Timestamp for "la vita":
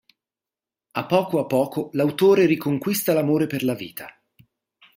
3.63-4.09